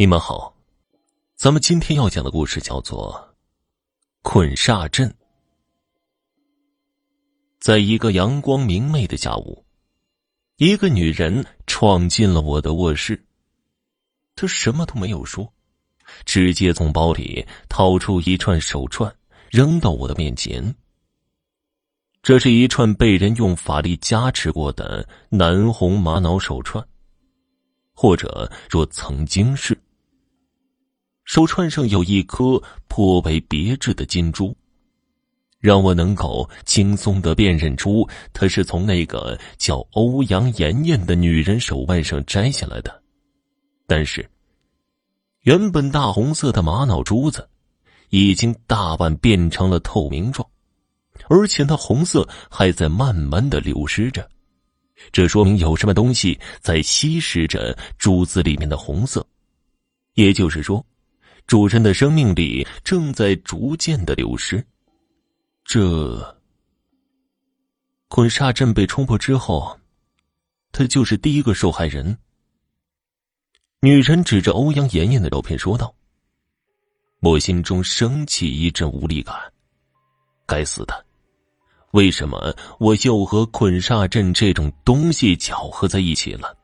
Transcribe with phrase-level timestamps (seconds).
[0.00, 0.56] 你们好，
[1.36, 3.34] 咱们今天要讲的故事叫做
[4.22, 5.06] 《捆煞阵》。
[7.58, 9.62] 在一个阳光明媚的下午，
[10.56, 13.22] 一个女人闯进了我的卧室。
[14.34, 15.52] 她什么都没有说，
[16.24, 19.14] 直接从包里掏出一串手串，
[19.50, 20.74] 扔到我的面前。
[22.22, 26.82] 这是一串被人用法力加持过的南红玛瑙手串，
[27.92, 29.78] 或者若曾经是。
[31.30, 34.52] 手串上有一颗颇为别致的金珠，
[35.60, 43.00] 让我能够轻松的辨认出它是从那个叫欧阳妍妍的女人手腕上摘下来的。
[43.86, 44.28] 但是，
[45.42, 47.48] 原本大红色的玛瑙珠子，
[48.08, 50.44] 已经大半变成了透明状，
[51.28, 54.28] 而且那红色还在慢慢的流失着，
[55.12, 59.24] 这说明有什么东西在吸食着珠子里面的红色，
[60.14, 60.84] 也就是说。
[61.50, 64.64] 主人的生命力正在逐渐的流失，
[65.64, 66.38] 这
[68.06, 69.76] 捆煞阵被冲破之后，
[70.70, 72.16] 他就是第一个受害人。
[73.80, 75.92] 女人指着欧阳妍妍的照片说道
[77.18, 79.34] ：“我心中升起一阵无力感，
[80.46, 81.04] 该死的，
[81.90, 86.56] 为什么我又和捆煞阵这种东西搅和在一起了？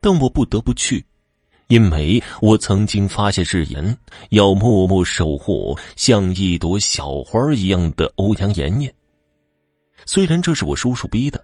[0.00, 1.04] 但我不得不去。”
[1.72, 3.96] 因为我曾经发下誓言，
[4.28, 8.94] 要默默守护像一朵小花一样的欧阳妍妍。
[10.04, 11.42] 虽然这是我叔叔逼的，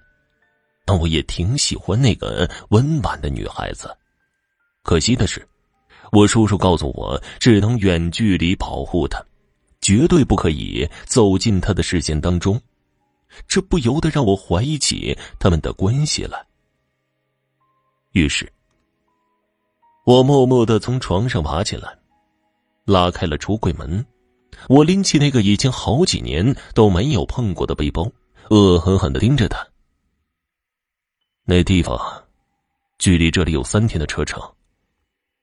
[0.84, 3.88] 但我也挺喜欢那个温婉的女孩子。
[4.82, 5.48] 可惜的是，
[6.12, 9.24] 我叔叔告诉我，只能远距离保护她，
[9.80, 12.60] 绝对不可以走进她的视线当中。
[13.46, 16.46] 这不由得让我怀疑起他们的关系了。
[18.12, 18.46] 于是。
[20.09, 21.98] 我默默的从床上爬起来，
[22.87, 24.03] 拉开了橱柜门。
[24.67, 28.11] 我拎起那个已经好几年都没有碰过的背包，
[28.48, 29.63] 恶狠狠的盯着他。
[31.45, 32.01] 那地方，
[32.97, 34.41] 距离这里有三天的车程。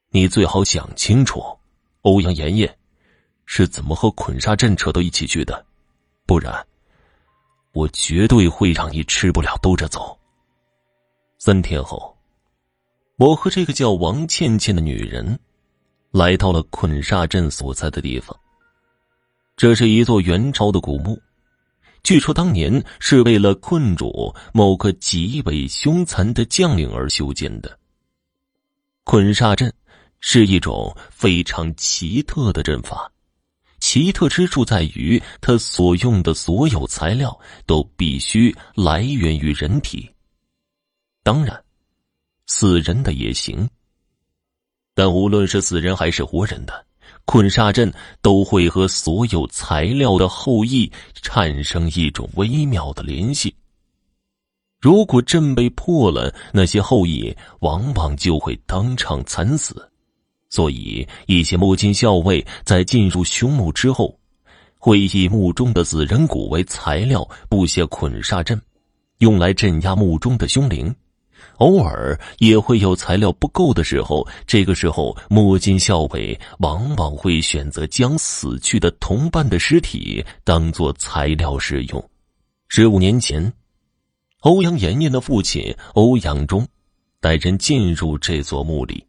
[0.10, 1.44] 你最好想清楚，
[2.02, 2.76] 欧阳妍妍
[3.46, 5.64] 是怎么和捆煞阵扯到一起去的，
[6.26, 6.66] 不然，
[7.72, 10.18] 我绝对会让你吃不了兜着走。
[11.38, 12.15] 三天后。
[13.18, 15.40] 我和这个叫王倩倩的女人，
[16.12, 18.38] 来到了捆煞阵所在的地方。
[19.56, 21.18] 这是一座元朝的古墓，
[22.04, 27.80] 据说当年是为了困住某个极为凶残的将领而修建的。
[29.06, 29.74] 捆煞阵
[30.20, 33.10] 是一种非常奇特的阵法，
[33.80, 40.12] 奇特之处在于它所用的所有材料都必须来源于人体，
[41.24, 41.65] 当然。
[42.48, 43.68] 死人的也行，
[44.94, 46.86] 但无论是死人还是活人的
[47.26, 47.92] 捆煞阵，
[48.22, 50.92] 都会和所有材料的后裔
[51.22, 53.54] 产生一种微妙的联系。
[54.80, 59.90] 如果阵被破了，那些后裔往往就会当场惨死。
[60.52, 64.18] 所以，一些墓金校尉在进入凶墓之后，
[64.78, 68.62] 会以墓中的死人骨为材料布下捆煞阵，
[69.18, 70.96] 用来镇压墓中的凶灵。
[71.58, 82.10] 偶尔也会有材料不够的时候，这个时候摸金校尉往往会选择将死去的同伴的尸体当做材料使用。
[82.68, 83.54] 十五年前，
[84.42, 86.68] 欧阳妍妍的父亲欧阳忠
[87.22, 89.06] 带人进入这座墓里，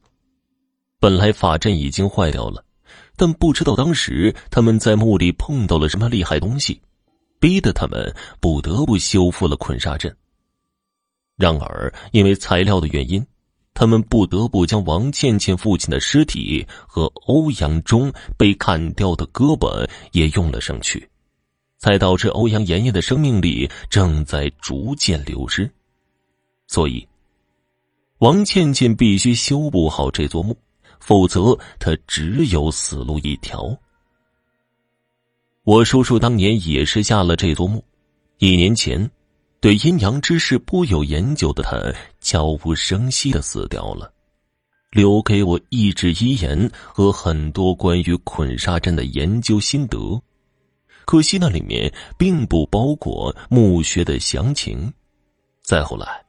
[1.00, 2.65] 本来法阵已经坏掉了，
[3.16, 6.81] 但不知道当时他们在墓里碰到了什么厉害东西，
[7.41, 10.15] 逼得他们不得不修复了捆煞阵。
[11.36, 13.24] 然而，因为材料的原因，
[13.74, 21.06] 他们不得不将王倩倩父亲的尸体和欧阳中被砍掉的胳膊也用了上去，
[21.76, 25.70] 才导致欧阳妍妍的生命力正在逐渐流失。
[26.69, 27.06] 所以，
[28.18, 30.56] 王倩倩必须修补好这座墓，
[31.00, 33.78] 否则她只有死路一条。
[35.65, 37.84] 我叔叔当年也是下了这座墓，
[38.39, 39.10] 一年前。
[39.60, 41.76] 对阴阳之事颇有研究的他，
[42.20, 44.12] 悄无声息的死掉了，
[44.92, 50.20] 留给我一纸遗言和很多关于捆沙阵的研究心得。
[51.04, 54.92] 可惜那里面并不包括墓穴的详情。
[55.62, 56.22] 再后来，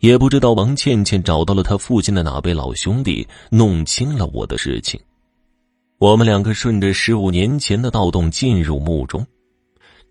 [0.00, 5.00] 也不知道王倩倩找到了他父亲的哪位老兄弟，弄清了我的事情。
[5.98, 9.26] 我们两个顺着十五年前的盗洞进入墓中。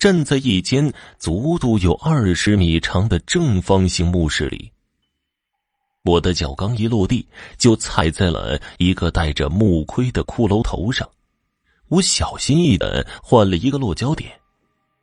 [0.05, 4.71] 站在一间足足有二十米长的正方形墓室里，
[6.03, 11.09] 我的脚刚一落地，就踩在了一个带着木盔的骷髅头上。
[11.87, 14.31] 我小心翼翼的换了一个落脚点，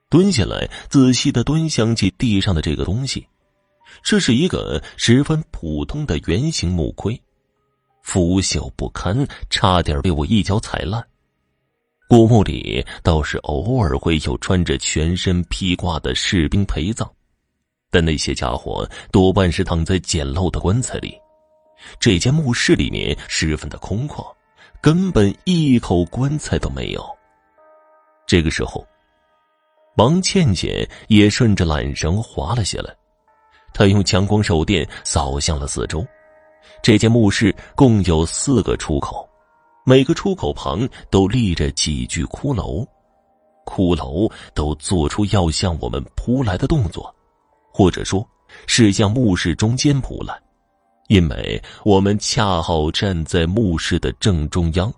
[0.09, 3.27] 蹲下来仔细的端详起地上的这个东西。
[4.05, 7.21] 这是一个十分普通的圆形木盔，
[8.05, 11.05] 腐朽不堪，差点被我一脚踩烂。
[12.13, 17.11] 古墓里倒是偶尔会有穿着全身披挂的士兵陪葬。
[17.91, 21.19] 但那些家伙多半是躺在简陋的棺材里，
[21.99, 24.23] 这间墓室里面十分的空旷，
[24.83, 27.03] 根本一口棺材都没有。
[28.27, 28.87] 这个时候，
[29.97, 32.95] 王倩倩也顺着缆绳滑了下来，
[33.73, 36.07] 她用强光手电扫向了四周。
[36.83, 39.27] 这间墓室共有四个出口，
[39.85, 42.87] 每个出口旁都立着几具骷髅，
[43.67, 47.15] 骷髅都做出要向我们扑来的动作。
[47.73, 48.27] 或者说，
[48.67, 50.39] 是向墓室中间扑来，
[51.09, 54.93] 因为我们恰好站在墓室的正中央。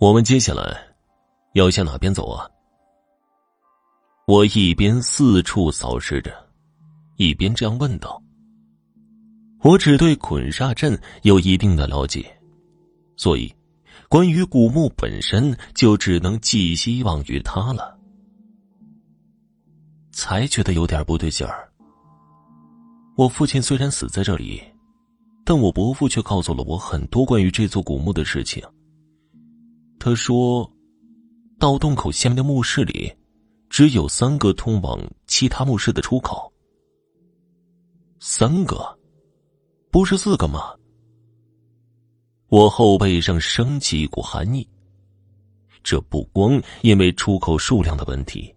[0.00, 0.76] 我们接下来
[1.54, 2.48] 要向哪边走啊？
[4.26, 6.30] 我一边四处扫视着，
[7.16, 8.20] 一边这样问道。
[9.62, 12.24] 我只对捆煞阵有一定的了解，
[13.16, 13.52] 所以
[14.08, 17.98] 关于古墓本身，就只能寄希望于他了。
[20.12, 21.70] 才觉得有点不对劲儿。
[23.18, 24.62] 我父亲虽然死在这里，
[25.44, 28.62] 但我伯父却告诉了我很多关于这座古墓的事情。
[29.98, 30.70] 他说，
[31.58, 33.12] 盗洞口下面的墓室里，
[33.68, 36.50] 只有三个通往其他墓室的出口。
[38.20, 38.98] 三个，
[39.90, 40.74] 不是四个吗？
[42.48, 44.66] 我后背上升起一股寒意。
[45.82, 48.54] 这不光因为出口数量的问题。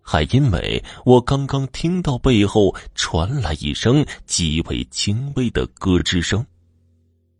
[0.00, 6.42] 还因为我刚刚听到背后传来一声极为轻微的咯吱声，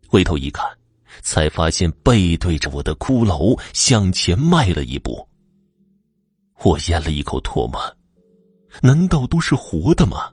[0.07, 0.63] 回头一看，
[1.23, 5.27] 才发现背对着我的骷髅向前迈了一步。
[6.61, 7.81] 我咽了一口唾沫，
[8.83, 10.31] 难道都是活的吗？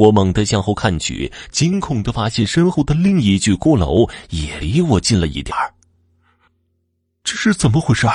[0.00, 5.74] 我猛地向后看去，惊恐的发现身后的另一具骷髅也离我近了一点儿。
[7.22, 8.06] 这是怎么回事？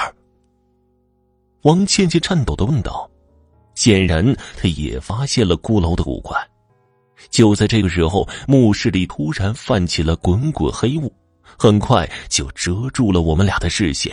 [1.61, 3.07] 王倩倩颤抖的问道
[3.77, 6.35] ：“显然，她也发现了骷髅的古怪。”
[7.29, 11.13] 就在这个时候，墓室里突然泛起了滚滚黑雾，
[11.55, 14.11] 很快就遮住了我们俩的视线。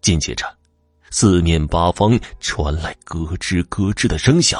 [0.00, 0.46] 紧接着，
[1.10, 4.58] 四面八方传来咯吱咯吱的声响，“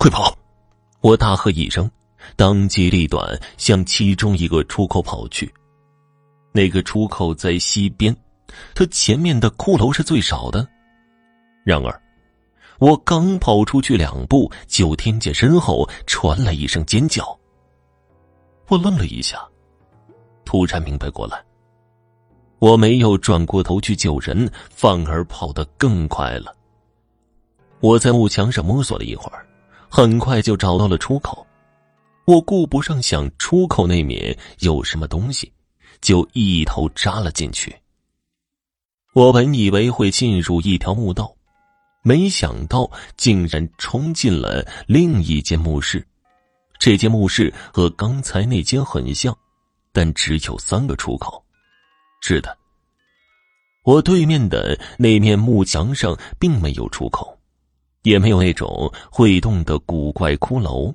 [0.00, 0.34] 快跑！”
[1.06, 1.88] 我大喝一声，
[2.34, 5.48] 当机立断向其中一个出口跑去。
[6.50, 8.12] 那个出口在西边，
[8.74, 10.66] 它前面的骷髅是最少的。
[11.62, 12.02] 然而，
[12.80, 17.38] 我刚跑出去两步，就听见身后传来一声尖叫。
[18.66, 19.38] 我愣了一下，
[20.44, 21.40] 突然明白过来，
[22.58, 26.52] 我没有转过头去救人，反而跑得更快了。
[27.78, 29.45] 我在木墙上摸索了一会儿，
[29.88, 31.46] 很快就找到了出口。
[32.26, 35.52] 我顾不上想出口那面有什么东西，
[36.00, 37.74] 就一头扎了进去。
[39.14, 41.32] 我本以为会进入一条墓道。
[42.02, 46.06] 没想到竟然冲进了另一间墓室，
[46.78, 49.36] 这间墓室和刚才那间很像，
[49.92, 51.44] 但只有三个出口。
[52.20, 52.56] 是的，
[53.84, 57.35] 我对面的那面木墙上并没有出口，
[58.06, 60.94] 也没有那种会动的古怪骷髅。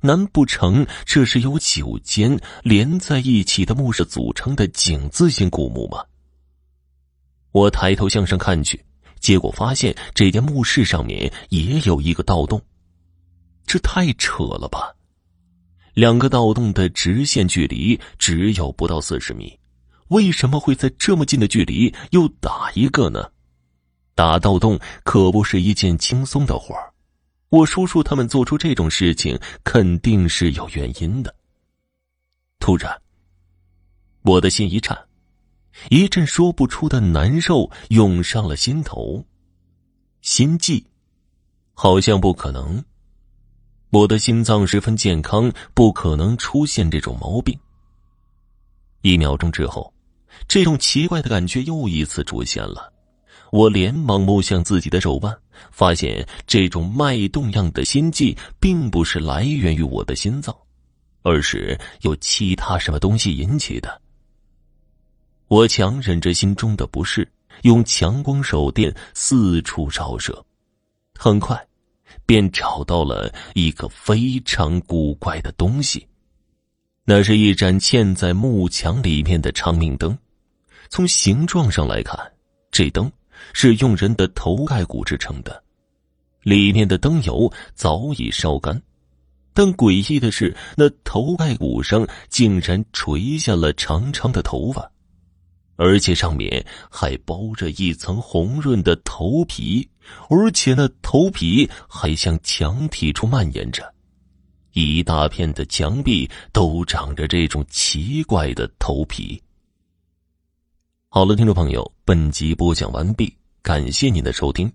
[0.00, 6.04] 难不成这是由九间连在一起的墓室组成的井字形古墓吗？
[7.52, 8.84] 我抬头向上看去。
[9.20, 12.60] 结果发现这间墓室上面也有一个盗洞，
[13.64, 14.92] 这太扯了吧！
[15.94, 19.58] 两个盗洞的直线距离只有不到四十米，
[20.08, 23.30] 为什么会在这么近的距离又打一个呢？
[24.14, 26.92] 打盗洞可不是一件轻松的活儿，
[27.48, 31.34] 我叔叔他们做出这种事情肯定是有原因的。
[32.60, 32.96] 突然，
[34.22, 34.96] 我的心一颤。
[35.90, 39.26] 一阵说不出的难受涌上了心头，
[40.22, 40.86] 心悸，
[41.74, 42.84] 好像不可能。
[43.90, 47.58] 我的心脏十分健康，不可能出现这种毛病。
[49.02, 49.92] 一秒钟之后，
[50.46, 52.93] 这种奇怪的感觉又一次出现了。
[53.54, 55.32] 我连忙摸向自己的手腕，
[55.70, 60.52] 发现这种脉动样的心悸并不是来源于我的心脏，
[61.22, 64.02] 而是由其他什么东西引起的。
[65.46, 67.30] 我强忍着心中的不适，
[67.62, 70.44] 用强光手电四处照射，
[71.16, 71.64] 很快，
[72.26, 76.04] 便找到了一个非常古怪的东西。
[77.04, 80.18] 那是一盏嵌在木墙里面的长明灯，
[80.88, 82.18] 从形状上来看，
[82.72, 83.08] 这灯
[83.52, 85.62] 是用人的头盖骨制成的，
[86.42, 88.80] 里面的灯油早已烧干，
[89.52, 94.90] 但诡异的是，那头盖骨上竟然垂下了长长的头发，
[95.76, 99.88] 而且上面还包着一层红润的头皮，
[100.28, 103.92] 而且那头皮还向墙体处蔓延着。
[104.72, 109.40] 一大片的墙壁都长着这种奇怪的头皮。
[111.14, 114.68] 好了，听众朋友，本集播讲完毕，感谢您的收听。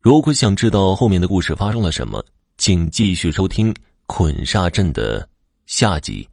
[0.00, 2.24] 如果想知道后面的故事发生了什么，
[2.56, 3.70] 请继续收听
[4.06, 5.28] 《捆杀阵》的
[5.66, 6.26] 下集。